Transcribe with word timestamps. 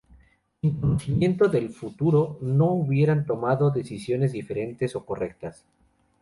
Sin 0.61 0.79
conocimiento 0.81 1.47
del 1.47 1.69
futuro 1.69 2.39
no 2.41 2.71
hubieran 2.71 3.27
tomado 3.27 3.69
decisiones 3.69 4.31
diferentes 4.31 4.95
o 4.95 5.05
correctas. 5.05 5.63